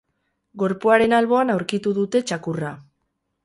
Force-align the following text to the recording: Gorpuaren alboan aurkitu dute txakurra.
Gorpuaren 0.61 1.13
alboan 1.19 1.55
aurkitu 1.57 1.95
dute 2.01 2.25
txakurra. 2.33 2.77